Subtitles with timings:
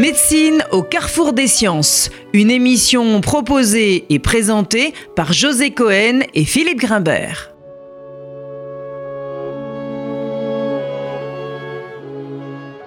[0.00, 6.78] Médecine au carrefour des sciences, une émission proposée et présentée par José Cohen et Philippe
[6.78, 7.50] Grimbert.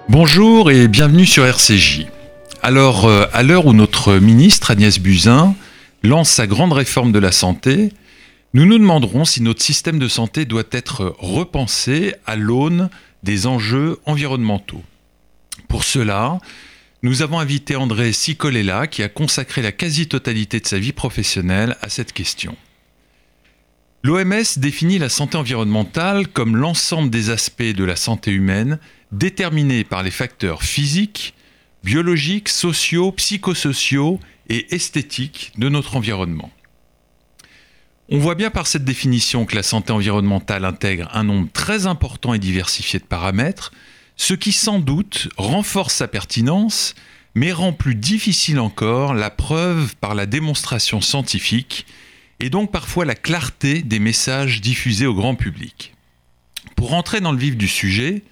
[0.08, 2.08] Bonjour et bienvenue sur RCJ.
[2.62, 5.54] Alors, euh, à l'heure où notre ministre Agnès Buzyn
[6.02, 7.92] lance sa grande réforme de la santé,
[8.54, 12.90] nous nous demanderons si notre système de santé doit être repensé à l'aune
[13.22, 14.82] des enjeux environnementaux.
[15.68, 16.40] Pour cela,
[17.04, 21.90] nous avons invité André Sicolella qui a consacré la quasi-totalité de sa vie professionnelle à
[21.90, 22.56] cette question.
[24.02, 28.78] L'OMS définit la santé environnementale comme l'ensemble des aspects de la santé humaine
[29.12, 31.34] déterminés par les facteurs physiques,
[31.82, 36.50] biologiques, sociaux, psychosociaux et esthétiques de notre environnement.
[38.08, 42.32] On voit bien par cette définition que la santé environnementale intègre un nombre très important
[42.32, 43.72] et diversifié de paramètres,
[44.16, 46.94] ce qui sans doute renforce sa pertinence,
[47.34, 51.86] mais rend plus difficile encore la preuve par la démonstration scientifique
[52.40, 55.94] et donc parfois la clarté des messages diffusés au grand public.
[56.76, 58.22] Pour entrer dans le vif du sujet,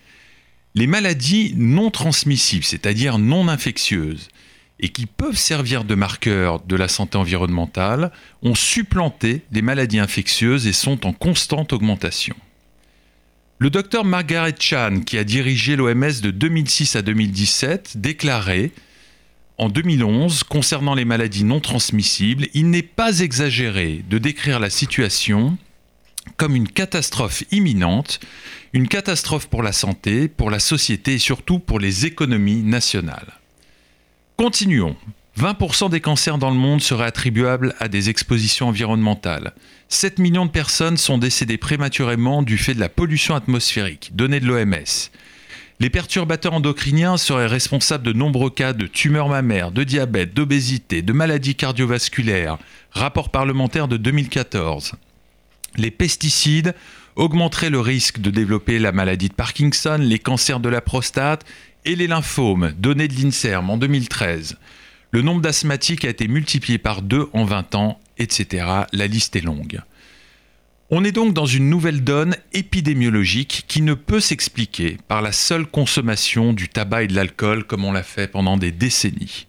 [0.74, 4.28] les maladies non transmissibles, c'est-à-dire non infectieuses,
[4.80, 8.10] et qui peuvent servir de marqueurs de la santé environnementale,
[8.42, 12.34] ont supplanté les maladies infectieuses et sont en constante augmentation.
[13.62, 18.72] Le docteur Margaret Chan, qui a dirigé l'OMS de 2006 à 2017, déclarait
[19.56, 25.56] en 2011 concernant les maladies non transmissibles, il n'est pas exagéré de décrire la situation
[26.36, 28.18] comme une catastrophe imminente,
[28.72, 33.34] une catastrophe pour la santé, pour la société et surtout pour les économies nationales.
[34.36, 34.96] Continuons.
[35.38, 39.54] 20% des cancers dans le monde seraient attribuables à des expositions environnementales.
[39.88, 44.46] 7 millions de personnes sont décédées prématurément du fait de la pollution atmosphérique, données de
[44.46, 45.10] l'OMS.
[45.80, 51.12] Les perturbateurs endocriniens seraient responsables de nombreux cas de tumeurs mammaires, de diabète, d'obésité, de
[51.12, 52.58] maladies cardiovasculaires.
[52.92, 54.92] Rapport parlementaire de 2014.
[55.76, 56.74] Les pesticides
[57.16, 61.44] augmenteraient le risque de développer la maladie de Parkinson, les cancers de la prostate
[61.84, 64.56] et les lymphomes, données de l'INSERM en 2013.
[65.14, 68.66] Le nombre d'asthmatiques a été multiplié par deux en 20 ans, etc.
[68.94, 69.82] La liste est longue.
[70.88, 75.66] On est donc dans une nouvelle donne épidémiologique qui ne peut s'expliquer par la seule
[75.66, 79.46] consommation du tabac et de l'alcool comme on l'a fait pendant des décennies.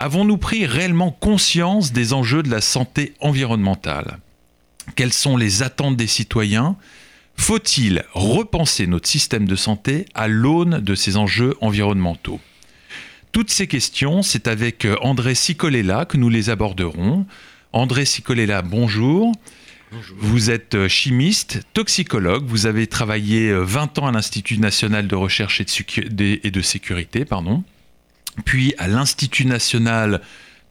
[0.00, 4.18] Avons-nous pris réellement conscience des enjeux de la santé environnementale?
[4.96, 6.76] Quelles sont les attentes des citoyens?
[7.36, 12.40] Faut-il repenser notre système de santé à l'aune de ces enjeux environnementaux?
[13.32, 17.26] Toutes ces questions, c'est avec euh, André Sicolella que nous les aborderons.
[17.72, 19.32] André Sicolella, bonjour.
[19.92, 20.16] Bonjour.
[20.20, 25.14] Vous êtes euh, chimiste, toxicologue, vous avez travaillé 20 euh, ans à l'Institut national de
[25.14, 25.64] recherche et
[26.50, 27.62] de, sécurité, pardon,
[28.44, 30.20] puis à l'Institut national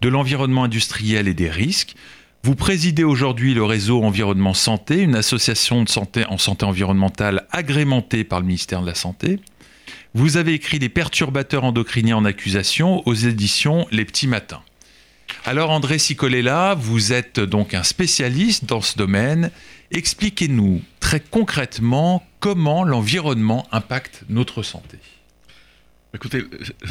[0.01, 1.95] de l'environnement industriel et des risques.
[2.43, 8.23] Vous présidez aujourd'hui le réseau Environnement Santé, une association de santé en santé environnementale agrémentée
[8.23, 9.39] par le ministère de la Santé.
[10.15, 14.63] Vous avez écrit Les perturbateurs endocriniens en accusation aux éditions Les Petits Matins.
[15.45, 19.51] Alors André Sicolella, vous êtes donc un spécialiste dans ce domaine.
[19.91, 24.97] Expliquez-nous très concrètement comment l'environnement impacte notre santé.
[26.15, 26.43] Écoutez,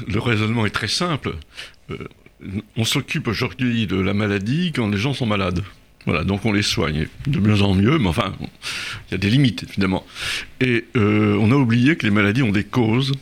[0.07, 1.35] le raisonnement est très simple.
[1.91, 2.07] Euh,
[2.77, 5.65] on s'occupe aujourd'hui de la maladie quand les gens sont malades.
[6.07, 9.31] Voilà, donc on les soigne de mieux en mieux, mais enfin, il y a des
[9.31, 10.07] limites, évidemment.
[10.61, 13.13] Et euh, on a oublié que les maladies ont des causes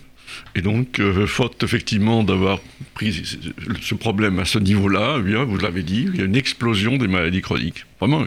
[0.56, 2.60] et donc, euh, faute effectivement d'avoir
[2.94, 3.22] pris
[3.82, 7.08] ce problème à ce niveau-là, eh vous l'avez dit, il y a une explosion des
[7.08, 7.84] maladies chroniques.
[8.00, 8.24] Vraiment,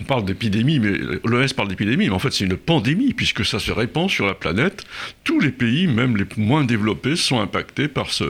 [0.00, 0.92] on parle d'épidémie, mais
[1.24, 4.32] l'OMS parle d'épidémie, mais en fait c'est une pandémie, puisque ça se répand sur la
[4.32, 4.86] planète.
[5.24, 8.24] Tous les pays, même les moins développés, sont impactés par, ce,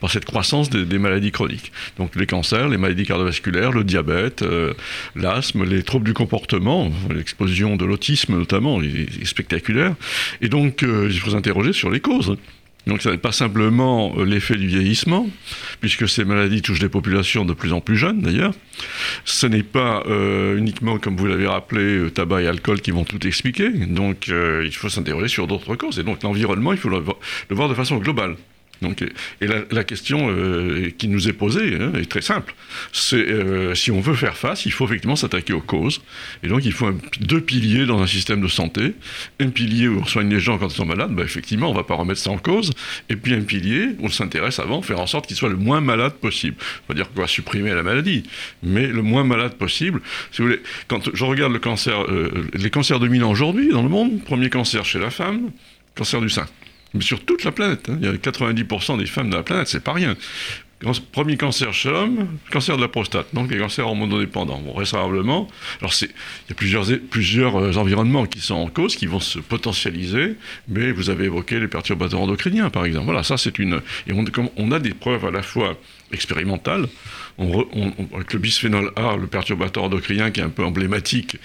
[0.00, 1.72] par cette croissance des, maladies chroniques.
[1.98, 4.74] Donc les cancers, les maladies cardiovasculaires, le diabète, euh,
[5.16, 9.96] l'asthme, les troubles du comportement, l'explosion de l'autisme notamment, est, spectaculaire.
[10.40, 12.36] Et donc, euh, il faut s'interroger sur les causes.
[12.86, 15.28] Donc ce n'est pas simplement euh, l'effet du vieillissement,
[15.80, 18.54] puisque ces maladies touchent des populations de plus en plus jeunes d'ailleurs.
[19.24, 23.04] Ce n'est pas euh, uniquement, comme vous l'avez rappelé, euh, tabac et alcool qui vont
[23.04, 23.70] tout expliquer.
[23.70, 25.98] Donc il faut s'interroger sur d'autres causes.
[25.98, 27.02] Et donc l'environnement, il faut le
[27.50, 28.36] voir de façon globale.
[28.82, 29.02] Donc,
[29.40, 32.54] et la, question euh, qui nous est posée hein, est très simple.
[33.12, 36.02] Euh, si on veut faire face, il faut effectivement s'attaquer aux causes.
[36.42, 36.90] Et donc il faut
[37.20, 38.94] deux piliers dans un système de santé.
[39.40, 41.76] Un pilier où on soigne les gens quand ils sont malades, ben, effectivement on ne
[41.76, 42.72] va pas remettre ça en cause.
[43.08, 45.80] Et puis un pilier où on s'intéresse avant, faire en sorte qu'ils soient le moins
[45.80, 46.56] malades possible.
[46.86, 48.24] Pas dire qu'on va supprimer la maladie,
[48.62, 50.00] mais le moins malade possible.
[50.32, 53.88] Si vous voulez, quand je regarde le cancer, euh, les cancers dominants aujourd'hui dans le
[53.88, 55.50] monde, premier cancer chez la femme,
[55.94, 56.46] cancer du sein.
[57.02, 57.88] Sur toute la planète.
[57.88, 57.98] Hein.
[58.00, 60.16] Il y a 90% des femmes de la planète, c'est pas rien.
[61.10, 64.58] Premier cancer chez l'homme, cancer de la prostate, donc les cancers hormonodépendants.
[64.58, 70.34] Bon, il y a plusieurs, euh, environnements qui sont en cause, qui vont se potentialiser,
[70.68, 73.06] mais vous avez évoqué les perturbateurs endocriniens, par exemple.
[73.06, 73.80] Voilà, ça c'est une...
[74.06, 75.78] Et on a des preuves à la fois
[76.12, 76.86] expérimentales,
[77.38, 81.36] avec le bisphénol A, le perturbateur endocrinien qui est un peu emblématique,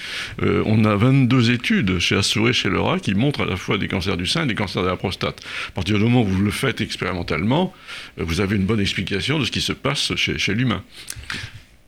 [0.41, 3.87] euh, on a 22 études chez et chez rat qui montrent à la fois des
[3.87, 5.41] cancers du sein et des cancers de la prostate.
[5.69, 7.73] À partir du moment où vous le faites expérimentalement,
[8.19, 10.83] euh, vous avez une bonne explication de ce qui se passe chez, l'humain.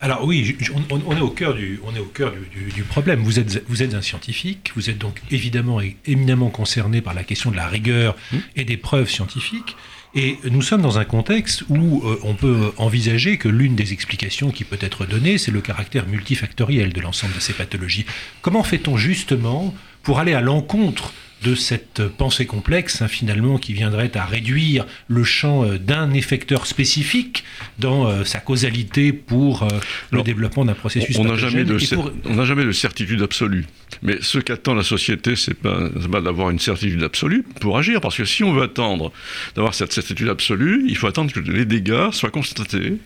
[0.03, 0.57] Alors oui,
[0.91, 3.21] on, est au cœur, du, on est au cœur du, problème.
[3.21, 7.23] Vous êtes, vous êtes un scientifique, vous êtes donc évidemment et éminemment concerné par la
[7.23, 8.38] question de la rigueur mmh.
[8.57, 9.77] et des preuves scientifiques.
[10.13, 14.51] Et nous sommes dans un contexte où euh, on peut envisager que l'une des explications
[14.51, 18.05] qui peut être donnée, c'est le caractère multifactoriel de l'ensemble de ces pathologies.
[18.41, 24.15] Comment fait-on justement pour aller à l'encontre de cette pensée complexe, hein, finalement, qui viendrait
[24.15, 27.43] à réduire le champ euh, d'un effecteur spécifique
[27.79, 29.67] dans euh, sa causalité pour
[30.11, 33.65] le développement d'un processus on n'a jamais, de jamais de certitude absolue.
[34.01, 38.17] Mais ce qu'attend la société, c'est pas, pas d'avoir une certitude absolue pour agir, parce
[38.17, 39.11] que si on veut attendre
[39.55, 42.97] d'avoir cette certitude absolue, il faut attendre que les dégâts soient constatés.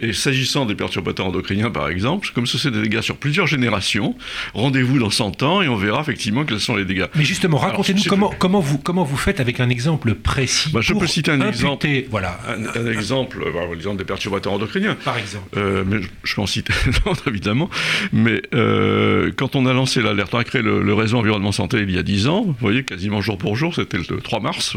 [0.00, 4.16] Et, s'agissant des perturbateurs endocriniens, par exemple, comme ce sont des dégâts sur plusieurs générations,
[4.54, 7.06] rendez-vous dans 100 ans et on verra effectivement quels sont les dégâts.
[7.14, 10.70] Mais justement, racontez-nous comment, comment, vous, comment vous faites avec un exemple précis.
[10.72, 11.86] Bah, je peux citer un exemple.
[12.10, 12.38] Voilà.
[12.48, 14.96] Un, exemple, bah, exemple des perturbateurs endocriniens.
[15.04, 15.46] Par exemple.
[15.56, 16.72] Euh, mais je, peux en citer
[17.26, 17.68] évidemment.
[18.12, 21.90] Mais euh, quand on a lancé l'alerte on a créé le, réseau environnement santé il
[21.90, 24.76] y a 10 ans, vous voyez, quasiment jour pour jour, c'était le 3 mars,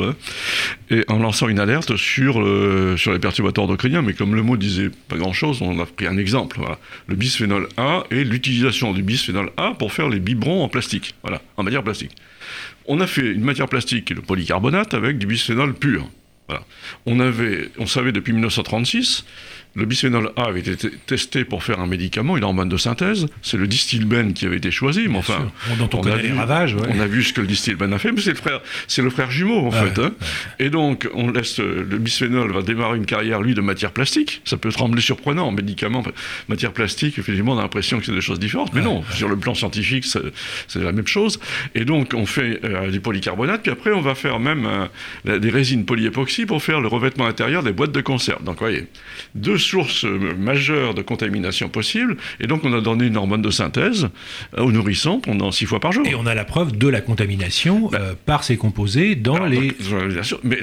[0.89, 2.35] et en lançant une alerte sur,
[2.97, 6.17] sur les perturbateurs endocriniens, mais comme le mot disait pas grand-chose, on a pris un
[6.17, 6.59] exemple,
[7.07, 11.41] le bisphénol A et l'utilisation du bisphénol A pour faire les biberons en plastique, voilà,
[11.57, 12.11] en matière plastique.
[12.87, 16.09] On a fait une matière plastique, le polycarbonate, avec du bisphénol pur.
[17.05, 19.25] On savait depuis 1936
[19.75, 23.27] le bisphénol A avait été testé pour faire un médicament, une hormone de synthèse.
[23.41, 25.07] C'est le distilbène qui avait été choisi.
[25.07, 26.75] Mais enfin, on, a vu, les ravages.
[26.75, 29.09] On a vu ce que le distilbène a fait, mais c'est le frère, c'est le
[29.09, 29.99] frère jumeau en fait.
[29.99, 30.11] Hein.
[30.59, 34.41] Et donc, on laisse le bisphénol va démarrer une carrière lui de matière plastique.
[34.45, 36.03] Ça peut trembler surprenant, médicament,
[36.47, 37.17] matière plastique.
[37.17, 39.03] Effectivement, on a l'impression que c'est des choses différentes, mais non.
[39.11, 41.39] Sur le plan scientifique, c'est la même chose.
[41.73, 44.67] Et donc, on fait euh, des polycarbonates, puis après, on va faire même
[45.25, 48.43] euh, des résines polyépoxy pour faire le revêtement intérieur des boîtes de conserve.
[48.43, 48.87] Donc, voyez,
[49.33, 54.09] deux source majeure de contamination possible, et donc on a donné une hormone de synthèse
[54.57, 56.05] aux nourrissons pendant six fois par jour.
[56.07, 57.99] Et on a la preuve de la contamination bah.
[57.99, 59.75] euh, par ces composés dans les...
[60.21, 60.59] sûr, mais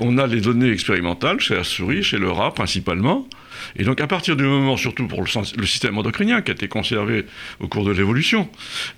[0.00, 3.26] on a les données expérimentales chez la souris, chez le rat principalement,
[3.76, 7.26] et donc à partir du moment, surtout pour le, système endocrinien qui a été conservé
[7.60, 8.48] au cours de l'évolution,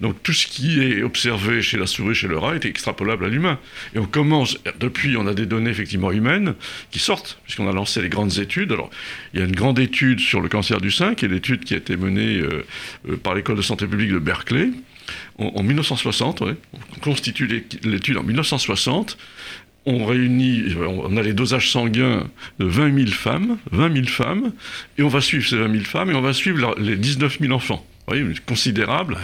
[0.00, 3.28] donc tout ce qui est observé chez la souris, chez le rat, est extrapolable à
[3.28, 3.58] l'humain.
[3.94, 6.55] Et on commence, depuis on a des données effectivement humaines
[6.90, 8.72] qui sortent, puisqu'on a lancé les grandes études.
[8.72, 8.90] Alors
[9.32, 11.75] il y a une grande étude sur le cancer du sein, qui est l'étude qui
[11.75, 12.64] a été menée euh,
[13.08, 14.70] euh, par l'école de santé publique de Berkeley.
[15.37, 19.19] En, 1960, on constitue l'étude en 1960
[19.86, 22.26] on réunit, on a les dosages sanguins
[22.58, 24.52] de 20 000 femmes, 20 000 femmes,
[24.98, 27.52] et on va suivre ces 20 000 femmes et on va suivre les 19 000
[27.52, 27.84] enfants.
[28.06, 29.16] Vous voyez, considérable.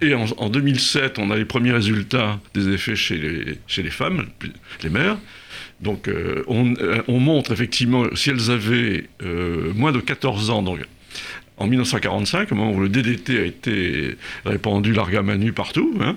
[0.00, 4.26] Et en, 2007, on a les premiers résultats des effets chez les, chez les femmes,
[4.82, 5.18] les mères.
[5.80, 10.80] Donc, euh, euh, on, montre effectivement, si elles avaient euh, moins de 14 ans, donc
[11.58, 16.16] en 1945, au moment où le DDT a été répandu largamanu partout, hein,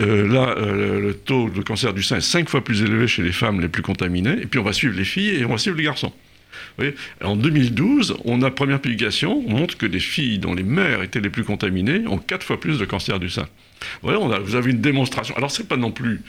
[0.00, 3.22] euh, là, euh, le taux de cancer du sein est cinq fois plus élevé chez
[3.22, 5.58] les femmes les plus contaminées, et puis on va suivre les filles et on va
[5.58, 6.12] suivre les garçons.
[7.22, 11.20] en 2012, on a première publication, on montre que les filles dont les mères étaient
[11.20, 13.46] les plus contaminées ont quatre fois plus de cancer du sein.
[14.02, 15.36] On vous avez une démonstration.
[15.36, 16.20] Alors c'est pas non plus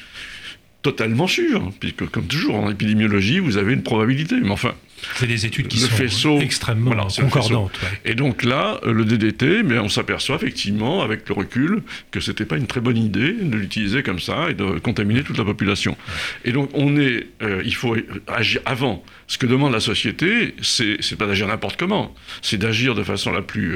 [0.81, 4.73] totalement sûr, puisque comme toujours en épidémiologie, vous avez une probabilité, mais enfin,
[5.15, 7.79] c'est des études qui sont extrêmement concordantes.
[8.05, 12.45] Et donc là, euh, le DDT, mais on s'aperçoit effectivement, avec le recul, que c'était
[12.45, 15.97] pas une très bonne idée de l'utiliser comme ça et de contaminer toute la population.
[16.45, 17.95] Et donc on est, euh, il faut
[18.27, 19.03] agir avant.
[19.27, 23.41] Ce que demande la société, c'est pas d'agir n'importe comment, c'est d'agir de façon la
[23.41, 23.75] plus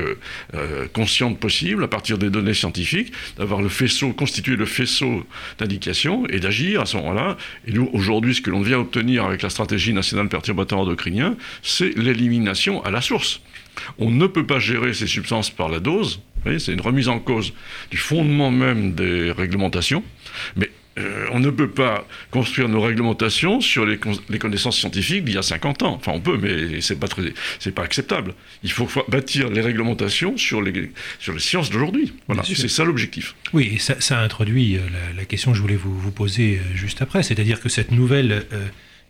[0.53, 5.25] euh, consciente possible, à partir des données scientifiques, d'avoir le faisceau, constituer le faisceau
[5.57, 7.37] d'indications et d'agir à ce moment-là.
[7.67, 10.85] Et nous, aujourd'hui, ce que l'on vient obtenir avec la stratégie nationale perturbateur
[11.61, 13.41] c'est l'élimination à la source.
[13.97, 16.21] On ne peut pas gérer ces substances par la dose,
[16.59, 17.53] c'est une remise en cause
[17.91, 20.03] du fondement même des réglementations,
[20.55, 25.37] mais euh, on ne peut pas construire nos réglementations sur les, connaissances scientifiques d'il y
[25.37, 25.95] a 50 ans.
[25.95, 28.33] Enfin, on peut, mais c'est pas très, c'est pas acceptable.
[28.63, 32.13] Il faut bâtir les réglementations sur les, sur les sciences d'aujourd'hui.
[32.27, 33.35] Voilà, c'est ça l'objectif.
[33.51, 34.81] Oui, ça, ça introduit euh,
[35.17, 38.45] la, question que je voulais vous, vous poser euh, juste après, c'est-à-dire que cette nouvelle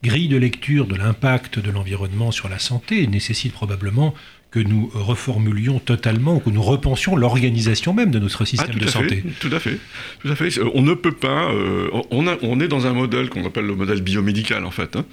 [0.04, 4.14] grille de lecture de l'impact de l'environnement sur la santé nécessite probablement
[4.56, 9.22] que nous reformulions totalement, que nous repensions l'organisation même de notre système ah, de santé.
[9.42, 9.80] tout à fait,
[10.22, 10.50] tout à fait.
[10.74, 11.52] On ne peut pas.
[11.52, 14.96] Euh, on, a, on, est dans un modèle qu'on appelle le modèle biomédical en fait,
[14.96, 15.04] hein,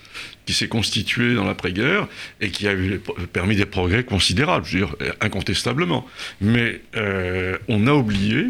[0.47, 2.07] qui s'est constitué dans l'après-guerre
[2.41, 3.01] et qui a eu,
[3.33, 6.07] permis des progrès considérables, je veux dire incontestablement.
[6.41, 8.47] Mais euh, on a oublié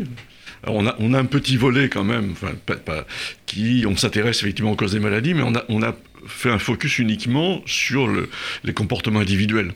[0.66, 3.06] on a, on a, un petit volet quand même, enfin, pas,
[3.46, 6.58] qui, on s'intéresse effectivement aux causes des maladies, mais on a, on a fait un
[6.58, 8.28] focus uniquement sur le,
[8.64, 9.72] les comportements individuels.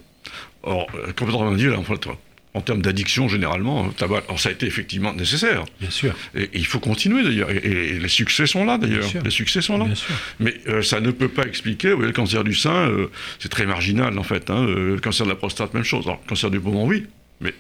[0.63, 1.85] Or, euh, complètement dit, en,
[2.55, 5.65] en termes d'addiction, généralement, tabac, alors ça a été effectivement nécessaire.
[5.81, 6.15] Bien sûr.
[6.35, 7.51] Et, il faut continuer d'ailleurs.
[7.51, 9.09] Et, les succès sont là d'ailleurs.
[9.23, 9.85] Les succès sont là.
[9.85, 10.15] Bien sûr.
[10.41, 11.91] Mais euh, ça ne peut pas expliquer.
[11.91, 14.51] Vous voyez, le cancer du sein, euh, c'est très marginal en fait.
[14.51, 16.07] Hein, le cancer de la prostate, même chose.
[16.07, 17.05] Alors, cancer du poumon, oui.
[17.41, 17.55] Mais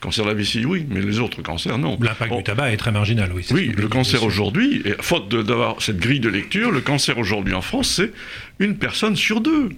[0.00, 1.96] cancer de la vessie, oui, mais les autres cancers, non.
[2.00, 3.46] L'impact du tabac est très marginal, oui.
[3.52, 7.88] Oui, le cancer aujourd'hui, faute d'avoir cette grille de lecture, le cancer aujourd'hui en France,
[7.88, 8.12] c'est
[8.58, 9.70] une personne sur deux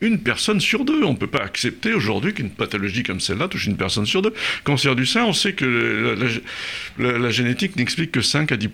[0.00, 1.04] une personne sur deux.
[1.04, 4.34] On ne peut pas accepter aujourd'hui qu'une pathologie comme celle-là touche une personne sur deux.
[4.64, 6.16] Cancer du sein, on sait que
[6.98, 8.68] la, génétique n'explique que 5 à 10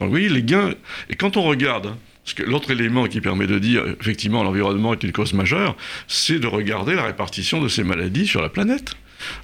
[0.00, 0.74] Donc oui, les gains.
[1.08, 1.98] Et quand on regarde, hein,
[2.46, 6.94] l'autre élément qui permet de dire effectivement l'environnement est une cause majeure, c'est de regarder
[6.94, 8.94] la répartition de ces maladies sur la planète.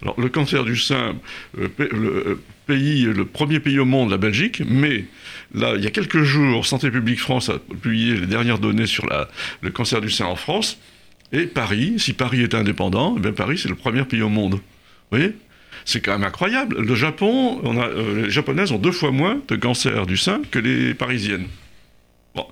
[0.03, 1.17] Alors le cancer du sein,
[1.59, 5.05] euh, le, pays, le premier pays au monde, la Belgique, mais
[5.55, 9.07] là, il y a quelques jours, Santé publique France a publié les dernières données sur
[9.61, 10.79] le cancer du sein en France.
[11.33, 14.55] Et Paris, si Paris est indépendant, eh Paris, c'est le premier pays au monde.
[14.55, 15.33] Vous voyez?
[15.85, 16.81] C'est quand même incroyable.
[16.81, 20.95] Le Japon, euh, les japonaises ont deux fois moins de cancer du sein que les
[20.95, 21.47] parisiennes.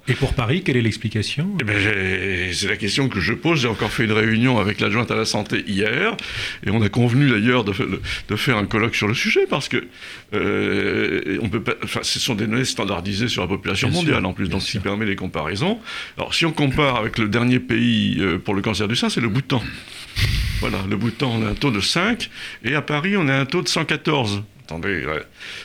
[0.09, 1.57] Et pour Paris, quelle est l'explication?
[1.61, 3.61] Eh ben, C'est la question que je pose.
[3.61, 6.17] J'ai encore fait une réunion avec l'adjointe à la santé hier,
[6.67, 7.73] et on a convenu d'ailleurs de,
[8.29, 9.85] de, faire un colloque sur le sujet, parce que
[10.35, 14.49] euh, on peut pas, ce sont des données standardisées sur la population mondiale en plus,
[14.49, 15.79] donc ce qui permet les comparaisons.
[16.17, 19.21] Alors si on compare avec le dernier pays euh, pour le cancer du sein, c'est
[19.21, 19.63] le Bhoutan.
[20.61, 22.31] Voilà, le Bhoutan, on a un taux de 5,
[22.65, 24.43] et à Paris, on a un taux de 114.
[24.65, 25.05] Attendez,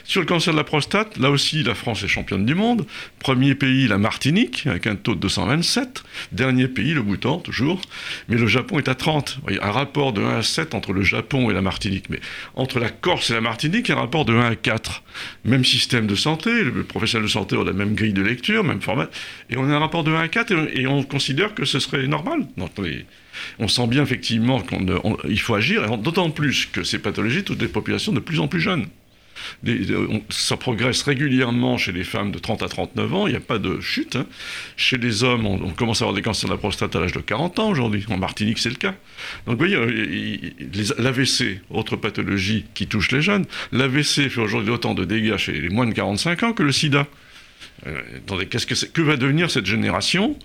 [0.04, 2.84] sur le cancer de la prostate, là aussi, la France est championne du monde.
[3.18, 6.04] Premier pays, la Martinique, avec un taux de 227.
[6.32, 7.80] Dernier pays, le Bhoutan, toujours.
[8.28, 9.38] Mais le Japon est à 30.
[9.42, 12.10] Voyez, un rapport de 1 à 7 entre le Japon et la Martinique.
[12.10, 12.20] Mais
[12.56, 15.02] entre la Corse et la Martinique, un rapport de 1 à 4.
[15.46, 18.82] Même système de santé, le professionnel de santé a la même grille de lecture, même
[18.82, 19.08] format.
[19.48, 22.06] Et on a un rapport de 1 à 4 et on considère que ce serait
[22.06, 22.46] normal.
[23.58, 28.12] On sent bien effectivement qu'il faut agir, d'autant plus que ces pathologies touchent des populations
[28.12, 28.86] de plus en plus jeunes
[30.30, 33.58] ça progresse régulièrement chez les femmes de 30 à 39 ans, il n'y a pas
[33.58, 34.16] de chute.
[34.16, 34.26] Hein.
[34.76, 37.20] Chez les hommes, on, commence à avoir des cancers de la prostate à l'âge de
[37.20, 38.04] 40 ans aujourd'hui.
[38.08, 38.94] En Martinique, c'est le cas.
[39.46, 44.94] Donc vous voyez, euh, l'AVC, autre pathologie qui touche les jeunes, l'AVC fait aujourd'hui autant
[44.94, 47.06] de dégâts chez les moins de 45 ans que le sida.
[47.86, 50.36] Euh, attendez, qu'est-ce que, que va devenir cette génération?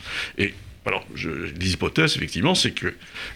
[0.86, 2.94] Alors, je, les hypothèses, effectivement, c'est que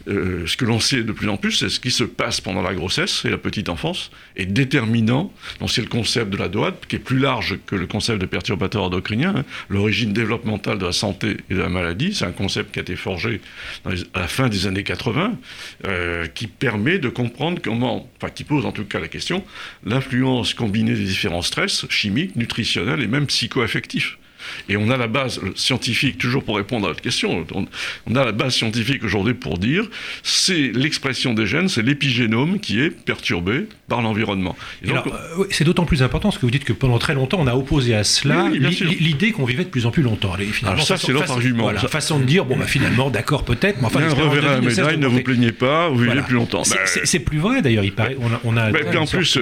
[0.07, 2.61] euh, ce que l'on sait de plus en plus, c'est ce qui se passe pendant
[2.61, 5.33] la grossesse et la petite enfance est déterminant.
[5.59, 8.27] Donc, c'est le concept de la DOAD, qui est plus large que le concept de
[8.27, 9.33] perturbateur endocrinien.
[9.35, 9.45] Hein.
[9.67, 12.95] L'origine développementale de la santé et de la maladie, c'est un concept qui a été
[12.95, 13.41] forgé
[13.85, 15.35] à la fin des années 80,
[15.87, 19.43] euh, qui permet de comprendre comment, enfin, qui pose en tout cas la question,
[19.83, 24.19] l'influence combinée des différents stress chimiques, nutritionnels et même psychoaffectifs.
[24.67, 28.31] Et on a la base scientifique, toujours pour répondre à votre question, on, a la
[28.31, 29.85] base scientifique aujourd'hui pour dire
[30.23, 34.55] c'est l'expression des gènes, c'est l'épigénome qui est perturbé par l'environnement.
[34.85, 34.99] Euh,
[35.49, 37.95] c'est d'autant plus important ce que vous dites que pendant très longtemps, on a opposé
[37.95, 40.33] à cela l'idée qu'on vivait de plus en plus longtemps.
[40.63, 41.63] Alors ça, c'est l'autre argument.
[41.63, 44.07] Voilà, façon de dire, bon, bah, finalement, d'accord, peut-être, mais enfin...
[44.09, 46.63] reverra la médaille, ne vous plaignez pas, vous vivez plus longtemps.
[46.63, 48.17] C'est plus vrai, d'ailleurs, il paraît.
[48.43, 49.39] On a, puis en plus,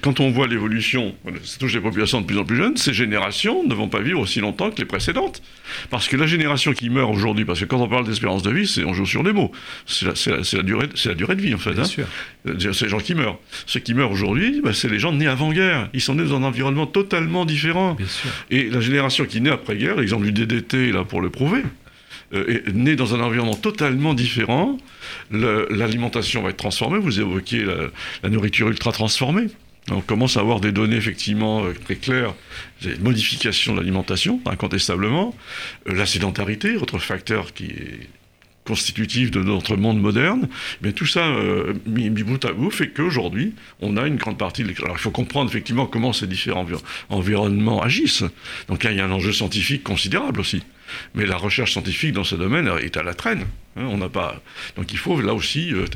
[0.00, 3.64] quand on voit l'évolution, ça touche les populations de plus en plus jeunes, ces générations
[3.64, 5.42] ne vont pas vivre aussi longtemps que les précédentes.
[5.90, 8.66] Parce que la génération qui meurt aujourd'hui, parce que quand on parle d'espérance de vie,
[8.66, 9.52] c'est, on joue sur les mots.
[9.86, 11.78] C'est la, durée, c'est la durée de vie, en fait.
[11.78, 11.84] Hein.
[11.84, 13.38] C'est les gens qui meurent.
[13.66, 15.88] Ceux qui meurent aujourd'hui, bah, c'est les gens nés avant-guerre.
[15.94, 17.96] Ils sont nés dans un environnement totalement différent.
[18.50, 21.62] Et la génération qui naît après-guerre, l'exemple du DDT, là, pour le prouver,
[22.34, 24.76] euh, est née dans un environnement totalement différent.
[25.30, 26.98] l'alimentation va être transformée.
[26.98, 27.74] Vous évoquiez la,
[28.22, 29.46] la nourriture ultra transformée.
[29.90, 32.34] On commence à avoir des données effectivement euh, très claires,
[32.82, 35.34] des modifications de l'alimentation, incontestablement.
[35.88, 38.08] Euh, la sédentarité, autre facteur qui est
[38.66, 40.48] constitutif de notre monde moderne.
[40.82, 44.64] Mais tout ça, euh, mis, bout à bout, fait qu'aujourd'hui, on a une grande partie
[44.64, 46.66] de Alors il faut comprendre effectivement comment ces différents
[47.08, 48.24] environnements agissent.
[48.68, 50.62] Donc là, il y a un enjeu scientifique considérable aussi.
[51.14, 53.44] Mais la recherche scientifique dans ce domaine est à la traîne.
[53.76, 54.40] Hein, on n'a pas.
[54.76, 55.86] Donc il faut là aussi euh,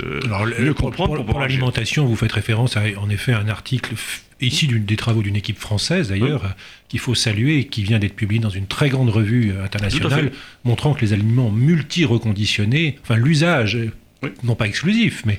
[0.61, 1.17] mieux comprendre.
[1.17, 3.95] Pour, pour, l'alimentation, vous faites référence à en effet un article
[4.41, 6.43] ici des travaux d'une équipe française d'ailleurs,
[6.91, 10.33] qu'il faut saluer et qui vient d'être publié dans une très grande revue euh, internationale,
[10.65, 13.79] montrant que les aliments multi-reconditionnés, enfin l'usage,
[14.43, 15.39] non pas exclusif, mais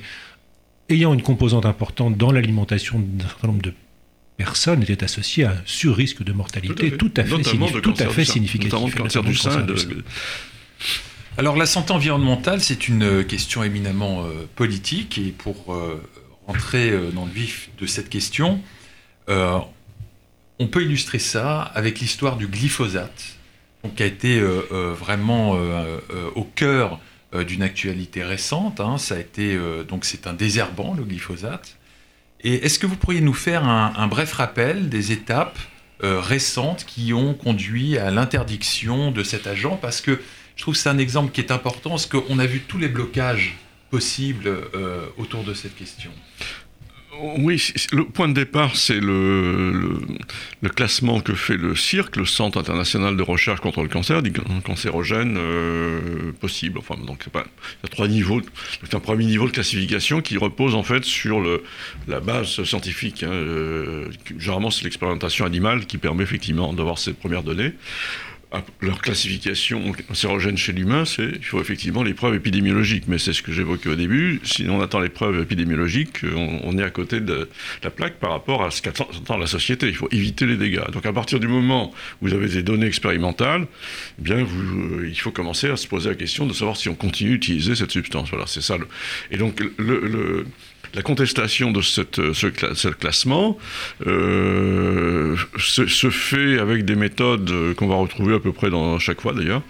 [0.88, 3.74] ayant une composante importante dans l'alimentation d'un certain nombre de
[4.38, 7.42] personnes était associé à un sur-risque de mortalité tout à fait,
[7.82, 8.94] tout à fait significatif.
[8.94, 9.66] cancer du sein.
[11.36, 15.18] Alors la santé environnementale, c'est une question éminemment euh, politique.
[15.18, 16.02] Et pour euh,
[16.46, 18.60] rentrer dans le vif de cette question,
[19.28, 19.58] euh,
[20.62, 23.36] on peut illustrer ça avec l'histoire du glyphosate,
[23.96, 25.58] qui a été euh, euh, vraiment
[26.36, 27.00] au cœur
[27.34, 28.78] d'une actualité récente.
[28.80, 28.96] Hein.
[28.98, 31.76] C'est un désherbant le glyphosate.
[32.44, 35.58] Et est-ce que vous pourriez nous faire un, bref rappel des étapes
[36.00, 39.78] récentes qui ont conduit à l'interdiction de cet agent?
[39.80, 40.20] Parce que
[40.56, 42.88] je trouve que c'est un exemple qui est important, parce qu'on a vu tous les
[42.88, 43.56] blocages
[43.90, 44.50] possibles
[45.16, 46.10] autour de cette question.
[47.38, 47.62] Oui,
[47.92, 50.00] le point de départ, c'est le,
[50.60, 54.32] le, classement que fait le CIRC, le Centre international de recherche contre le cancer, des
[54.64, 56.78] cancérogènes euh, possibles.
[56.78, 58.40] Enfin, donc, pas, il y a trois niveaux.
[58.82, 61.62] C'est un premier niveau de classification qui repose en fait sur le,
[62.08, 63.22] la base scientifique.
[63.22, 67.72] Hein, euh, généralement, c'est l'expérimentation animale qui permet effectivement d'avoir ces premières données
[68.80, 73.04] leur classification cancérogène chez l'humain, c'est il faut effectivement les preuves épidémiologiques.
[73.08, 74.40] Mais c'est ce que j'évoquais au début.
[74.44, 77.48] Si on attend les preuves épidémiologiques, on, est à côté de
[77.82, 79.88] la plaque par rapport à ce qu'attend la société.
[79.88, 80.90] Il faut éviter les dégâts.
[80.92, 83.66] Donc à partir du moment où vous avez des données expérimentales,
[84.18, 86.94] eh bien euh, il faut commencer à se poser la question de savoir si on
[86.94, 88.30] continue d'utiliser cette substance.
[88.30, 88.76] Voilà, c'est ça.
[89.30, 90.46] Et donc le
[90.94, 93.58] la contestation de cette, ce, classement
[94.06, 99.32] euh, se, fait avec des méthodes qu'on va retrouver à peu près dans chaque fois
[99.32, 99.62] d'ailleurs.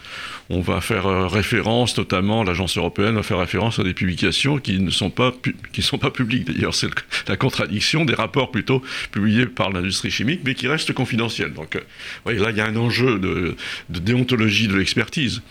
[0.51, 4.79] On va faire euh, référence, notamment l'agence européenne va faire référence à des publications qui
[4.81, 5.33] ne sont pas,
[5.73, 6.75] qui sont pas publiques d'ailleurs.
[6.75, 6.91] C'est
[7.29, 11.53] la contradiction des rapports plutôt publiés par l'industrie chimique, mais qui restent confidentiels.
[11.55, 13.57] Donc euh, là, il y a un enjeu de
[13.89, 15.43] déontologie de l'expertise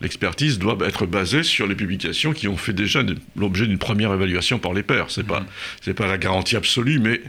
[0.00, 3.02] l'expertise doit être basée sur les publications qui ont fait déjà
[3.36, 5.06] l'objet d'une première évaluation par les pairs.
[5.10, 5.44] C'est pas
[5.80, 7.20] c'est pas la garantie absolue, mais,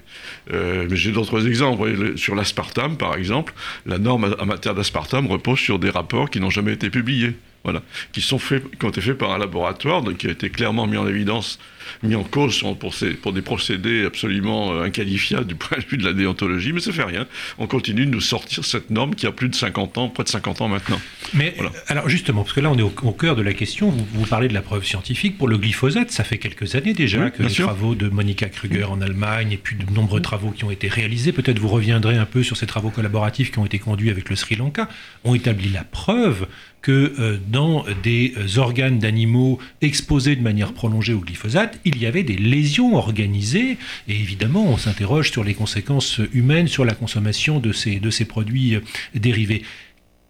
[0.54, 2.18] euh, mais j'ai d'autres exemples.
[2.18, 3.54] sur l'aspartame, par exemple,
[3.86, 7.36] la norme en matière d'aspartame repose sur des rapports qui n'ont jamais été publiés.
[7.64, 7.82] Voilà,
[8.14, 10.88] qui, sont faits, qui ont été faits par un laboratoire, donc qui a été clairement
[10.88, 11.60] mis en évidence
[12.04, 16.06] mis en cause pour, pour des procédés absolument euh, inqualifiables du point de vue de
[16.06, 17.26] la déontologie, mais ça fait rien.
[17.58, 20.30] On continue de nous sortir cette norme qui a plus de 50 ans, près de
[20.30, 21.00] 50 ans maintenant.
[21.34, 21.56] Mais
[21.88, 24.54] alors justement, parce que là on est au, cœur de la question, vous, parlez de
[24.54, 25.38] la preuve scientifique.
[25.38, 29.02] Pour le glyphosate, ça fait quelques années déjà que les travaux de Monica Kruger en
[29.02, 32.44] Allemagne et puis de nombreux travaux qui ont été réalisés, peut-être vous reviendrez un peu
[32.44, 34.88] sur ces travaux collaboratifs qui ont été conduits avec le Sri Lanka,
[35.24, 36.48] ont établi la preuve
[36.82, 42.24] que euh, dans des organes d'animaux exposés de manière prolongée au glyphosate, il y avait
[42.24, 43.78] des lésions organisées.
[44.08, 48.26] Et évidemment, on s'interroge sur les conséquences humaines sur la consommation de ces, de ces
[48.26, 48.82] produits euh,
[49.16, 49.64] dérivés.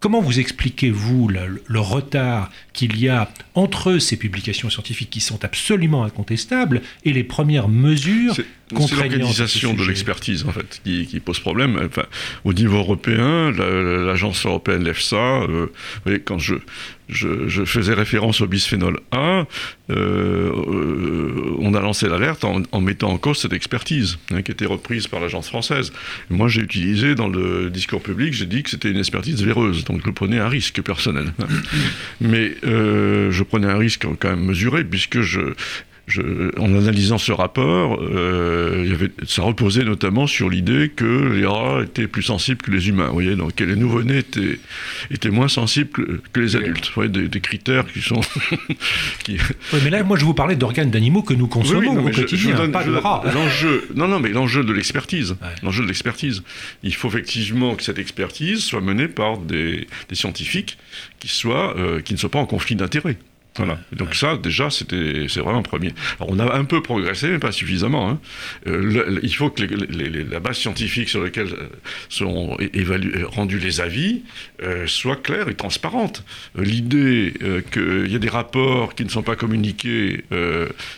[0.00, 6.04] Comment vous expliquez-vous le, retard qu'il y a entre ces publications scientifiques qui sont absolument
[6.04, 11.80] incontestables et les premières mesures c'est l'organisation de l'expertise en fait qui, pose problème.
[11.84, 12.06] Enfin,
[12.44, 15.66] au niveau européen, l'agence européenne l'EFSA, euh,
[16.24, 16.54] quand je,
[17.10, 19.46] je, faisais référence au bisphénol A,
[19.90, 24.66] euh, euh, on a lancé l'alerte en, mettant en cause cette expertise hein, qui était
[24.66, 25.92] reprise par l'agence française.
[26.30, 30.02] moi, j'ai utilisé dans le discours public, j'ai dit que c'était une expertise véreuse, donc
[30.04, 31.32] je prenais un risque personnel.
[32.20, 35.54] Mais je prenais un risque quand même mesuré puisque je,
[36.18, 41.82] en analysant ce rapport, euh, y avait, ça reposait notamment sur l'idée que les rats
[41.82, 43.08] étaient plus sensibles que les humains.
[43.08, 44.58] Vous voyez, donc les nouveau-nés étaient,
[45.10, 45.90] étaient, moins sensibles
[46.32, 46.86] que, les adultes.
[46.86, 48.20] Vous voyez, des, critères qui sont.
[49.24, 49.38] qui...
[49.72, 52.84] Oui, mais là, moi, je vous parlais d'organes d'animaux que nous consommons au quotidien, pas
[52.84, 53.22] de rats.
[53.32, 55.36] L'enjeu, non, non, mais l'enjeu de l'expertise.
[55.62, 56.42] L'enjeu de l'expertise.
[56.82, 60.78] Il faut effectivement que cette expertise soit menée par des, des scientifiques
[61.18, 63.16] qui, soient, euh, qui ne soient pas en conflit d'intérêts.
[63.56, 63.78] Voilà.
[63.92, 65.92] Donc ça, déjà, c'était, c'est vraiment premier.
[66.18, 68.08] Alors, on a un peu progressé, mais pas suffisamment.
[68.08, 68.20] Hein.
[68.68, 69.64] Euh, il faut que
[70.30, 71.68] la base scientifique sur laquelle euh,
[72.08, 74.22] sont évalués, rendus les avis
[74.62, 76.24] euh, soit claire et transparente.
[76.56, 77.34] L'idée
[77.72, 80.24] qu'il y a des rapports qui ne sont pas communiqués,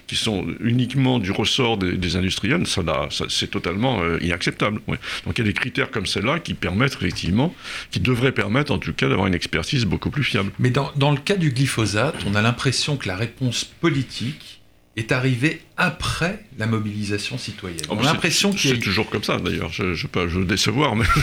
[0.07, 2.83] qui sont uniquement du ressort des, industriels, ça,
[3.29, 4.81] c'est totalement inacceptable.
[4.87, 7.55] Donc il y a des critères comme ceux-là qui permettent effectivement,
[7.91, 10.51] qui devraient permettre en tout cas d'avoir une expertise beaucoup plus fiable.
[10.59, 14.59] Mais dans, dans le cas du glyphosate, on a l'impression que la réponse politique
[14.95, 17.81] est arrivée après la mobilisation citoyenne.
[17.89, 19.73] Oh, On a c'est- l'impression C'est toujours comme ça, d'ailleurs.
[19.73, 21.07] Je ne veux pas je veux décevoir, mais...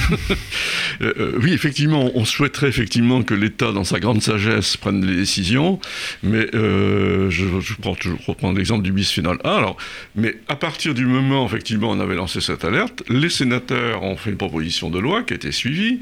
[1.02, 5.16] Euh, euh, oui, effectivement, on souhaiterait effectivement que l'État, dans sa grande sagesse, prenne les
[5.16, 5.80] décisions,
[6.24, 9.56] mais euh, je, je prends toujours reprendre l'exemple du bisphénol A.
[9.56, 9.78] Alors,
[10.16, 14.32] mais à partir du moment, effectivement, on avait lancé cette alerte, les sénateurs ont fait
[14.32, 16.00] une proposition de loi qui a été suivie,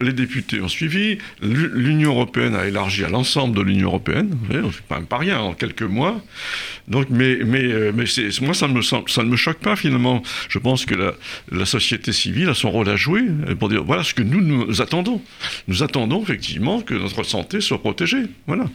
[0.00, 4.94] les députés ont suivi, l'U- l'Union européenne a élargi à l'ensemble de l'Union européenne, c'est
[4.94, 6.22] même pas rien en quelques mois.
[7.10, 8.74] Mais, mais, euh, moi, ça ne,
[9.28, 10.22] me, choque pas finalement.
[10.48, 10.94] Je pense que
[11.50, 14.80] la, société civile a son rôle à jouer euh, pour dire voilà ce que nous,
[14.80, 15.20] attendons.
[15.66, 18.22] Nous attendons effectivement que notre santé soit protégée.
[18.46, 18.66] Voilà.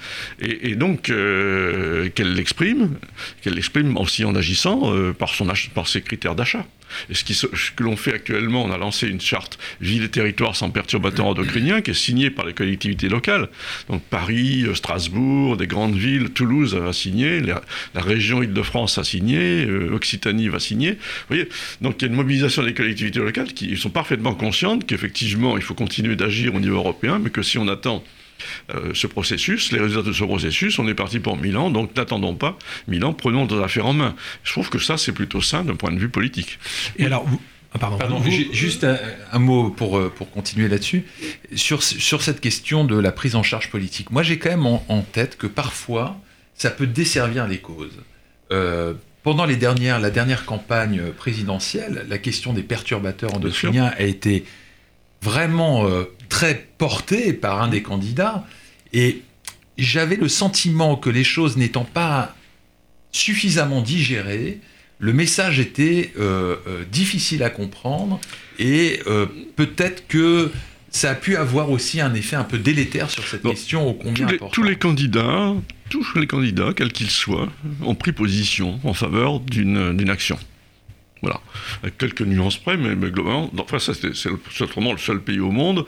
[0.42, 2.96] Et, donc, euh, qu'elle l'exprime,
[3.42, 6.66] qu'elle l'exprime aussi en agissant par ses critères d'achat.
[7.10, 10.70] Et ce, que l'on fait actuellement, on a lancé une charte ville et territoire sans
[10.70, 13.50] perturbateurs endocriniens qui est signée par les collectivités locales.
[13.90, 17.62] Donc Paris, euh, Strasbourg, des grandes villes, Toulouse a signé, la,
[17.96, 20.92] région Île-de-France a signé, euh, Occitanie va signer.
[20.92, 20.98] Vous
[21.30, 21.50] voyez
[21.82, 25.64] Donc il y a une mobilisation des collectivités locales qui sont parfaitement conscientes qu'effectivement il
[25.64, 28.04] faut continuer d'agir au niveau européen, mais que si on attend
[28.94, 32.58] ce processus, les résultats de ce processus, on est parti pour Milan, donc n'attendons pas
[32.88, 34.16] Milan, prenons nos affaires en main.
[34.44, 36.60] Je trouve que ça, c'est plutôt sain d'un point de vue politique.
[36.98, 37.42] Et alors, vous-
[37.74, 38.98] ah, pardon, Pardon, vous- ju- juste un,
[39.32, 41.04] un mot pour, euh, pour continuer là-dessus.
[41.56, 44.84] Sur, sur cette question de la prise en charge politique, moi j'ai quand même en,
[44.90, 46.18] en tête que parfois
[46.56, 47.98] ça peut desservir les causes.
[48.52, 54.44] Euh, pendant les dernières, la dernière campagne présidentielle, la question des perturbateurs endocriniens a été
[55.22, 56.04] vraiment euh,
[56.42, 58.48] très portée par un des candidats
[58.94, 59.22] et
[59.78, 62.36] j'avais le sentiment que les choses n'étant pas
[63.12, 64.60] suffisamment digérées,
[64.98, 68.20] le message était euh, euh, difficile à comprendre
[68.58, 70.52] et euh, peut-être que
[70.90, 74.26] ça a pu avoir aussi un effet un peu délétère sur cette question Tous combien
[74.26, 74.54] les, importante.
[74.56, 75.54] tous les candidats,
[75.92, 77.50] tous les candidats, quels qu'ils soient,
[77.84, 80.40] ont pris position en faveur d'une action.
[81.22, 81.40] Voilà.
[81.84, 84.40] Avec quelques nuances près, mais, globalement, enfin, ça, c'est c'est le-
[84.98, 85.86] seul pays au monde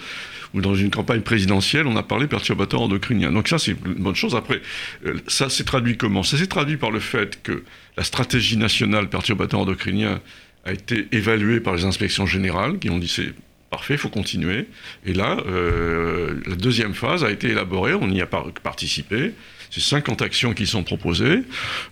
[0.54, 3.32] où, dans une campagne présidentielle, on a parlé perturbateurs endocriniens.
[3.32, 4.36] Donc, ça, c'est une bonne chose.
[4.36, 4.62] Après,
[5.06, 6.22] euh, ça s'est traduit comment?
[6.22, 7.64] Ça s'est traduit par le fait que
[7.98, 10.22] la stratégie nationale perturbateurs endocriniens
[10.66, 13.34] a été évaluée par les inspections générales qui ont dit c'est
[13.72, 14.68] parfait, il faut continuer.
[15.06, 19.32] Et là, euh, la deuxième phase a été élaborée, on y a par- participé.
[19.74, 21.40] C'est 50 actions qui sont proposées.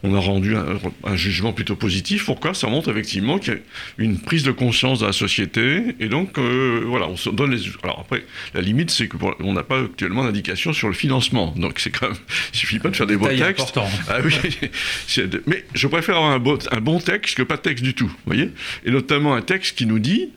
[0.04, 2.26] On a rendu un, un jugement plutôt positif.
[2.26, 2.54] Pourquoi?
[2.54, 3.60] Ça montre effectivement qu'il y a
[3.98, 5.96] une prise de conscience de la société.
[6.00, 7.64] Et donc, euh, voilà, on se donne les.
[7.82, 11.56] Alors après, la limite, c'est qu'on n'a pas actuellement d'indication sur le financement.
[11.58, 12.18] Donc, c'est quand même.
[12.54, 13.76] Il suffit pas de faire des beaux textes.
[13.76, 13.90] important.
[14.08, 14.36] Ah oui,
[15.48, 18.10] mais je préfère avoir un bon, un bon texte que pas de texte du tout,
[18.10, 18.52] vous voyez?
[18.86, 20.30] Et notamment un texte qui nous dit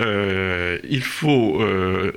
[0.00, 2.12] euh, il faut euh,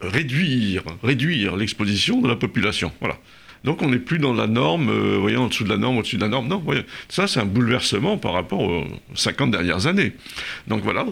[0.00, 2.92] réduire, réduire l'exposition de la population.
[3.00, 3.18] Voilà.
[3.64, 6.16] Donc on n'est plus dans la norme, euh, voyez, en dessous de la norme, au-dessus
[6.16, 6.48] de la norme.
[6.48, 6.62] Non,
[7.08, 10.12] ça c'est un bouleversement par rapport aux 50 dernières années.
[10.66, 11.04] Donc voilà,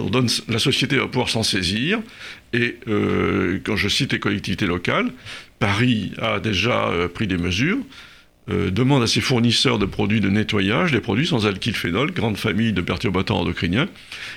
[0.49, 2.01] la société va pouvoir s'en saisir.
[2.53, 5.11] Et euh, quand je cite les collectivités locales,
[5.59, 7.79] Paris a déjà euh, pris des mesures
[8.51, 12.73] euh, demande à ses fournisseurs de produits de nettoyage, des produits sans alkylphénol, grande famille
[12.73, 13.89] de perturbateurs endocriniens.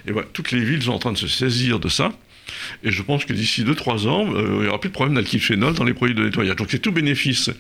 [0.06, 2.12] Et voilà, toutes les villes sont en train de se saisir de ça.
[2.84, 5.86] Et je pense que d'ici 2-3 ans, il n'y aura plus de problème d'alkylphénol dans
[5.86, 6.58] les produits de nettoyage.
[6.58, 7.52] Donc c'est tout bénéfice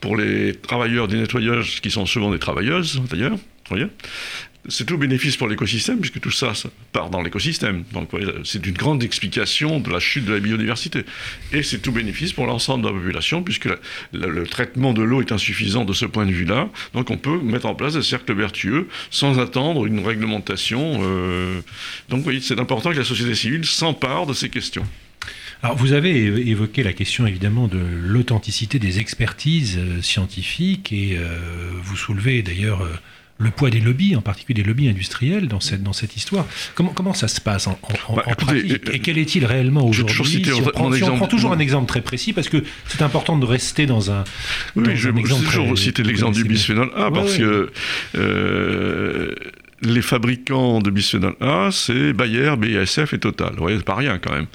[0.00, 3.36] pour les travailleurs du nettoyage, qui sont souvent des travailleuses d'ailleurs.
[3.68, 3.86] voyez
[4.68, 6.52] c'est tout bénéfice pour l'écosystème, puisque tout ça,
[6.92, 7.84] part dans l'écosystème.
[7.92, 8.10] Donc
[8.44, 11.04] c'est une grande explication de la chute de la biodiversité.
[11.52, 13.68] Et c'est tout bénéfice pour l'ensemble de la population, puisque
[14.12, 16.68] le traitement de l'eau est insuffisant de ce point de vue-là.
[16.94, 21.00] Donc on peut mettre en place des cercles vertueux sans attendre une réglementation.
[21.02, 21.60] euh.
[22.08, 24.86] Donc voyez, c'est important que la société civile s'empare de ces questions.
[25.62, 31.36] Alors, vous avez évoqué la question évidemment de l'authenticité des expertises euh, scientifiques et euh,
[31.82, 32.88] vous soulevez d'ailleurs euh,
[33.38, 36.46] le poids des lobbies, en particulier des lobbies industriels dans cette, dans cette histoire.
[36.74, 39.86] Comment, comment ça se passe en, en- Bah, en écoutez, pratique Et quel est-il réellement
[39.86, 41.16] aujourd'hui si, on mon prend, si on exemple.
[41.18, 44.24] prend toujours un exemple très précis, parce que c'est important de rester dans un,
[44.74, 47.38] Oui, dans je vais toujours citer l'exemple du bisphénol A Ouais, parce ouais.
[47.38, 47.70] que
[48.16, 49.34] euh,
[49.82, 53.52] les fabricants de bisphénol A, c'est Bayer, BASF et Total.
[53.52, 54.46] Vous voyez, c'est pas rien quand même.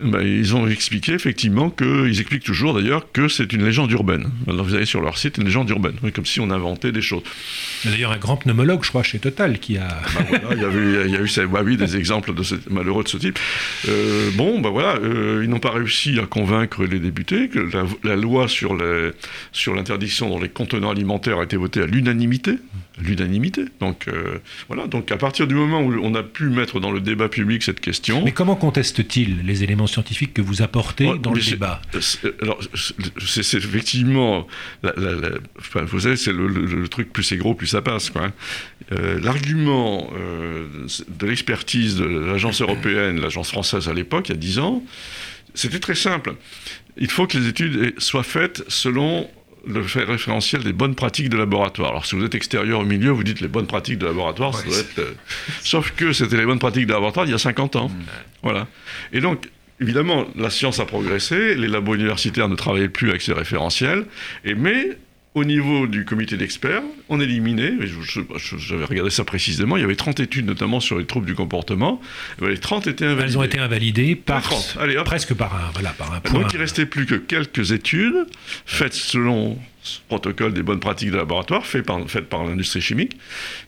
[0.00, 4.30] Ben, ils ont expliqué effectivement que, ils expliquent toujours d'ailleurs que c'est une légende urbaine.
[4.46, 7.02] Alors vous allez sur leur site, une légende urbaine, Oui, comme si on inventait des
[7.02, 7.22] choses.
[7.84, 9.88] Il y a d'ailleurs un grand pneumologue, je crois, chez Total, qui a...
[9.88, 12.32] Bah voilà, il y a eu, il y a eu ça- bah oui, des exemples
[12.32, 13.38] de ce- malheureux de ce type.
[13.88, 17.84] Euh, bon, bah voilà, euh, ils n'ont pas réussi à convaincre les députés que la,
[18.04, 19.10] la loi sur les-
[19.50, 22.52] sur l'interdiction dans les contenants alimentaires a été votée à l'unanimité.
[22.52, 23.62] À L'unanimité.
[23.80, 27.00] Donc euh, voilà, donc à partir du moment où on a pu mettre dans le
[27.00, 28.22] débat public cette question.
[28.24, 31.80] Mais comment contestent-ils les éléments scientifiques que vous apportez Ouais, dans le débat.
[32.00, 34.46] C'est- Alors, c'est effectivement,
[34.82, 37.66] la- la- la- enfin, vous savez, c'est le, le- le truc plus c'est gros, plus
[37.66, 38.10] ça passe.
[38.10, 38.32] quoi, hein.
[38.92, 40.66] Euh, L'argument euh,
[41.08, 44.82] de l'expertise de l'agence européenne, l'agence française à l'époque, il y a 10 ans,
[45.54, 46.34] c'était très simple.
[46.96, 49.28] Il faut que les études soient faites selon
[49.66, 51.90] le fait référentiel des bonnes pratiques de laboratoire.
[51.90, 54.62] Alors, si vous êtes extérieur au milieu, vous dites les bonnes pratiques de laboratoire, ça
[54.62, 55.12] Ouais, doit être, euh,
[55.62, 57.90] Sauf que c'était les bonnes pratiques de laboratoire il y a 50 ans.
[58.42, 58.66] Voilà.
[59.12, 59.48] Et donc,
[59.80, 64.04] évidemment, la science a progressé, les labos universitaires ne travaillaient plus avec ces référentiels,
[64.44, 64.98] et, mais
[65.38, 67.72] au niveau du comité d'experts, on éliminait,
[68.58, 72.00] j'avais regardé ça précisément, il y avait 30 études notamment sur les troubles du comportement,
[72.38, 73.32] et ben, les 30 étaient invalidées.
[73.32, 74.76] Elles ont été invalidées par, 30.
[74.80, 75.04] Allez, hop.
[75.06, 76.40] presque par un, voilà, par un point.
[76.40, 78.26] Donc il restait plus que quelques études
[78.66, 83.16] faites selon ce protocole des bonnes pratiques de laboratoire, fait par, faites par l'industrie chimique,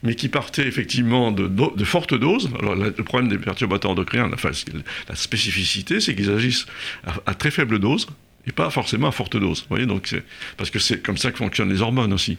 [0.03, 2.49] mais qui partaient effectivement de, do- de fortes doses.
[2.59, 4.29] Alors la- le problème des perturbateurs endocriniens,
[5.09, 6.65] la spécificité, c'est qu'ils agissent
[7.07, 8.07] à, à très faible dose
[8.47, 9.61] et pas forcément à forte dose.
[9.61, 10.23] Vous voyez, donc c'est-
[10.57, 12.37] parce que c'est comme ça que fonctionnent les hormones aussi.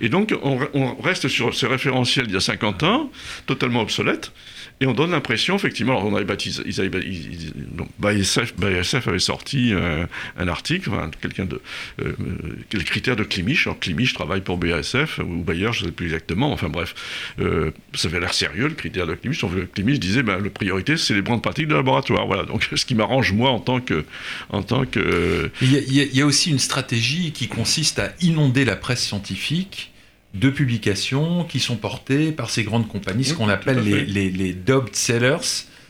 [0.00, 3.10] Et donc on, on reste sur ces référentiels d'il y a 50 ans,
[3.46, 4.32] totalement obsolètes.
[4.82, 6.90] Et on donne l'impression, effectivement, alors on avait baptisé, ils avaient,
[8.00, 11.60] BASF, avait sorti euh, un article, enfin, quelqu'un de,
[12.00, 13.68] euh, euh, les critères de Climich.
[13.68, 16.50] Alors Climich travaille pour BASF ou Bayer, je ne sais plus exactement.
[16.50, 16.96] Enfin bref,
[17.38, 19.40] euh, ça avait l'air sérieux le critère de Climich.
[19.40, 19.52] Donc,
[20.00, 22.26] disait, ben, la priorité c'est les bonnes pratiques de laboratoire.
[22.26, 22.42] Voilà.
[22.42, 24.04] Donc ce qui m'arrange moi en tant que,
[24.50, 29.04] en tant que il y a aussi une stratégie qui consiste à inonder la presse
[29.04, 29.91] scientifique
[30.34, 34.30] de publications qui sont portées par ces grandes compagnies, ce Oui, qu'on appelle les, les,
[34.30, 35.36] les dubbed sellers,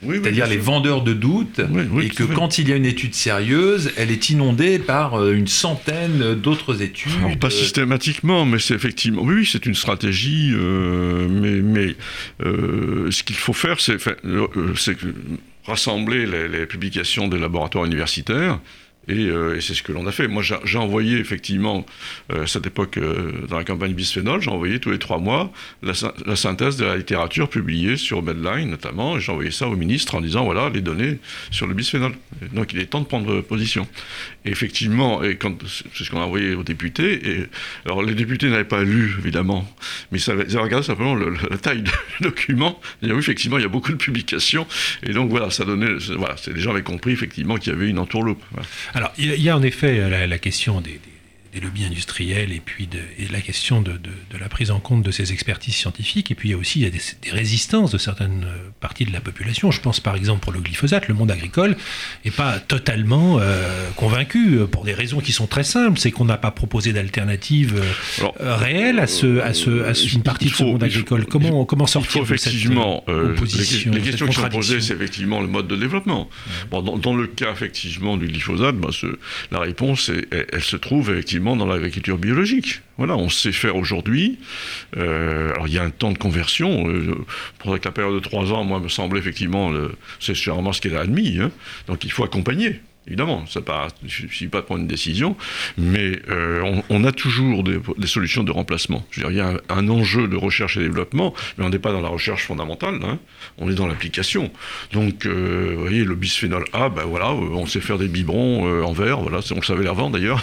[0.02, 1.60] oui, oui, c'est-à-dire les vendeurs de doutes,
[2.02, 5.46] et que quand il y a une étude sérieuse, elle est inondée par euh, une
[5.46, 7.12] centaine d'autres études.
[7.20, 9.22] Alors, pas systématiquement, mais c'est effectivement.
[9.22, 11.94] Oui, c'est une stratégie, euh, mais, mais
[12.44, 13.96] euh, ce qu'il faut faire, c'est
[15.64, 18.58] rassembler les, les publications des laboratoires universitaires.
[19.08, 20.28] Et, euh, et c'est ce que l'on a fait.
[20.28, 21.84] Moi, j'ai envoyé effectivement,
[22.32, 25.52] euh, à cette époque, euh, dans la campagne bisphénol, j'ai envoyé tous les trois mois
[25.82, 29.66] la, sy- la synthèse de la littérature publiée sur Medline notamment, et j'ai envoyé ça
[29.66, 31.18] au ministre en disant voilà les données
[31.50, 32.12] sur le bisphénol.
[32.52, 33.88] Donc il est temps de prendre position.
[34.44, 35.38] Effectivement, et
[35.94, 37.30] c'est ce qu'on a envoyé aux députés.
[37.30, 37.46] Et
[37.84, 39.68] alors les députés n'avaient pas lu évidemment,
[40.10, 42.80] mais ça ils avaient regardé simplement le- le- la taille du document.
[43.02, 44.66] Et oui, effectivement, il y a beaucoup de publications.
[45.04, 47.98] Et donc voilà, ça donnait, voilà, les gens avaient compris effectivement qu'il y avait une
[47.98, 48.42] entourloupe.
[48.94, 51.00] Alors, il y a- en effet la, la question des-
[51.52, 53.98] des lobbies industriels et puis de, et la question de, de-
[54.30, 56.30] de la prise en compte de ces expertises scientifiques.
[56.30, 58.70] Et puis il y a aussi il y a des, des résistances de certaines euh,
[58.80, 59.70] parties de la population.
[59.70, 61.76] Je pense par exemple pour le glyphosate, le monde agricole
[62.24, 65.98] n'est pas totalement euh, convaincu euh, pour des raisons qui sont très simples.
[65.98, 67.82] C'est qu'on n'a pas proposé d'alternative
[68.20, 70.80] euh, réelle à, ce, à, ce, à ce- une partie il de ce faut- monde
[70.80, 71.26] faut- agricole.
[71.26, 74.48] Comment, comment sortir faut de cette effectivement, euh, les, opposition, les cette questions qui sont
[74.48, 76.30] posées, c'est effectivement le mode de développement.
[76.70, 79.18] Bon, dans, dans le cas effectivement du glyphosate, bah, ce-
[79.50, 82.80] la réponse, est- elle, elle se trouve effectivement dans l'agriculture biologique.
[82.98, 84.38] Voilà, on sait faire aujourd'hui.
[84.96, 86.88] Euh, alors il y a un temps de conversion.
[86.88, 87.14] Euh,
[87.58, 89.72] pour que la période de trois ans, moi, me semble effectivement,
[90.20, 91.38] c'est généralement ce qui est admis.
[91.40, 91.50] hein.
[91.86, 92.80] Donc il faut accompagner.
[93.08, 93.60] Évidemment, ça
[94.02, 95.36] il ne suffit pas de prendre une décision,
[95.76, 99.04] mais euh, on, a toujours des, solutions de remplacement.
[99.16, 102.08] Il y a un, enjeu de recherche et développement, mais on n'est pas dans la
[102.08, 103.18] recherche fondamentale, hein.
[103.58, 104.52] on est dans l'application.
[104.92, 108.84] Donc, euh, vous voyez, le bisphénol A, ben voilà, euh, on sait faire des biberons
[108.84, 110.40] en verre, voilà, on le savait avant d'ailleurs.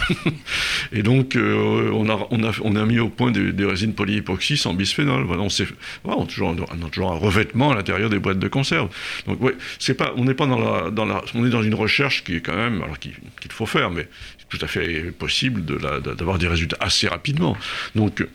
[0.92, 4.74] et donc, on, a, on, a, on a mis au point des, résines polyépoxy sans
[4.74, 5.24] bisphénol.
[5.24, 5.66] Voilà, on, sait,
[6.04, 8.90] on, a toujours, on a toujours un revêtement à l'intérieur des boîtes de conserve.
[9.26, 11.74] Donc, ouais, c'est pas, on n'est pas dans la, dans la, on est dans une
[11.74, 13.12] recherche qui est quand même, alors qu'il
[13.50, 14.08] faut faire, mais
[14.38, 17.56] c'est tout à fait possible de la- de- d'avoir des résultats assez rapidement.
[17.94, 18.26] Donc,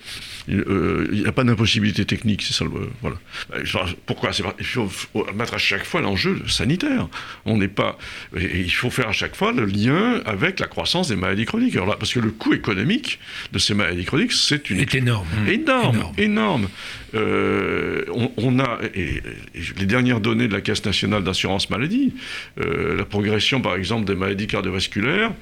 [0.48, 2.70] euh, il n'y a pas d'impossibilité technique, c'est ça le,
[3.02, 3.16] voilà.
[3.50, 3.62] Ben,
[4.06, 4.88] Pourquoi Il faut
[5.34, 7.08] mettre à chaque fois l'enjeu sanitaire.
[7.44, 7.98] On n'est pas,
[8.36, 11.74] et il faut faire à chaque fois le lien avec la croissance des maladies chroniques.
[11.74, 13.18] Alors là, parce que le coût économique
[13.52, 15.26] de ces maladies chroniques, c'est une est énorme.
[15.48, 16.14] Énorme, Énorme.
[16.18, 16.68] énorme.
[17.14, 18.04] Euh,
[18.36, 22.14] on, a, les dernières données de la Caisse nationale d'assurance maladie,
[22.60, 25.32] euh, la progression par exemple des maladies cardiovasculaires,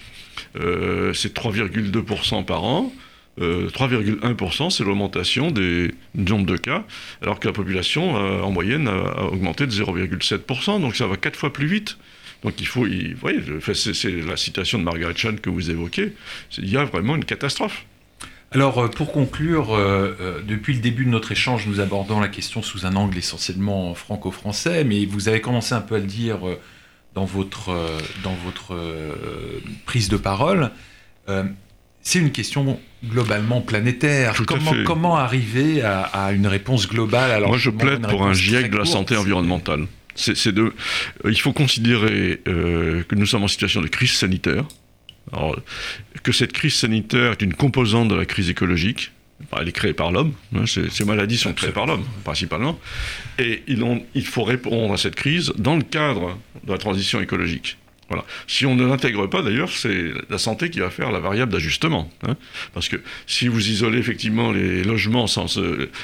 [0.60, 2.92] euh, c'est 3,2% par an.
[3.40, 6.84] Euh, 3,1% c'est l'augmentation des nombre de cas,
[7.20, 11.52] alors que la population en moyenne a, augmenté de 0,7%, donc ça va quatre fois
[11.52, 11.96] plus vite.
[12.44, 13.40] Donc il faut, vous voyez,
[13.74, 16.12] c'est la citation de Margaret Chan que vous évoquez,
[16.58, 17.84] il y a vraiment une catastrophe.
[18.54, 22.28] Alors, euh, pour conclure, euh, euh, depuis le début de notre échange, nous abordons la
[22.28, 26.38] question sous un angle essentiellement franco-français, mais vous avez commencé un peu à le dire
[27.14, 27.76] dans votre,
[28.22, 30.70] dans votre euh, prise de parole.
[31.28, 31.42] Euh,
[32.02, 34.34] c'est une question globalement planétaire.
[34.46, 38.70] Comment, comment arriver à, à une réponse globale alors Moi, je plaide pour un GIEC
[38.70, 39.86] de la courte, santé environnementale.
[40.46, 40.72] De,
[41.24, 44.64] il faut considérer que nous sommes en situation de crise sanitaire,
[45.32, 45.56] alors,
[46.22, 49.12] que cette crise sanitaire est une composante de la crise écologique,
[49.58, 52.78] elle est créée par l'homme, hein, ces, maladies sont créées par l'homme, principalement,
[53.38, 57.76] et il faut répondre à cette crise dans le cadre de la transition écologique.
[58.08, 58.24] Voilà.
[58.46, 62.10] Si on ne l'intègre pas, d'ailleurs, c'est la santé qui va faire la variable d'ajustement.
[62.26, 62.36] Hein.
[62.74, 65.58] Parce que si vous isolez effectivement les logements, sans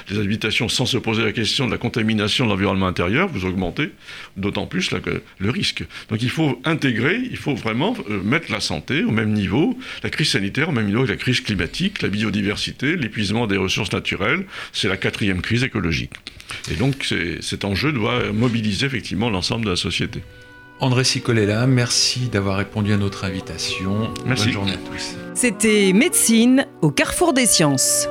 [0.08, 3.90] les habitations, sans se poser la question de la contamination de l'environnement intérieur, vous augmentez
[4.36, 4.90] d'autant plus
[5.38, 5.84] le risque.
[6.08, 10.10] Donc il faut intégrer, il faut vraiment euh, mettre la santé au même niveau, la
[10.10, 14.44] crise sanitaire au même niveau que la crise climatique, la biodiversité, l'épuisement des ressources naturelles.
[14.72, 16.12] C'est la quatrième crise écologique.
[16.70, 20.22] Et donc cet enjeu doit mobiliser effectivement l'ensemble de la société.
[20.80, 24.10] André Sicolella, merci d'avoir répondu à notre invitation.
[24.24, 24.44] Merci.
[24.46, 25.16] Bonne journée à tous.
[25.34, 28.08] C'était Médecine au carrefour des sciences.